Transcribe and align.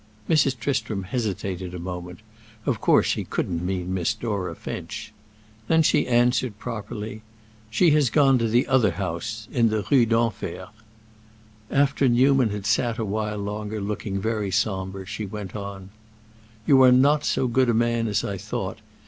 Mrs. 0.27 0.57
Tristram 0.57 1.03
hesitated 1.03 1.75
a 1.75 1.79
moment; 1.79 2.21
of 2.65 2.81
course 2.81 3.13
he 3.13 3.23
couldn't 3.23 3.63
mean 3.63 3.93
Miss 3.93 4.15
Dora 4.15 4.55
Finch. 4.55 5.13
Then 5.67 5.83
she 5.83 6.07
answered, 6.07 6.57
properly: 6.57 7.21
"She 7.69 7.91
has 7.91 8.09
gone 8.09 8.39
to 8.39 8.47
the 8.47 8.65
other 8.65 8.89
house—in 8.93 9.69
the 9.69 9.85
Rue 9.91 10.07
d'Enfer." 10.07 10.69
After 11.69 12.09
Newman 12.09 12.49
had 12.49 12.65
sat 12.65 12.97
a 12.97 13.05
while 13.05 13.37
longer 13.37 13.79
looking 13.79 14.19
very 14.19 14.49
sombre, 14.49 15.05
she 15.05 15.27
went 15.27 15.55
on: 15.55 15.91
"You 16.65 16.81
are 16.81 16.91
not 16.91 17.23
so 17.23 17.45
good 17.45 17.69
a 17.69 17.73
man 17.75 18.07
as 18.07 18.23
I 18.23 18.39
thought. 18.39 18.79